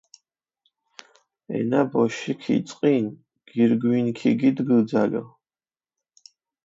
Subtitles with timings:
[1.57, 3.07] ენა ბოშიქ იწყინჷ,
[3.49, 5.23] გირგვინი ქიგიდგჷ ძალო.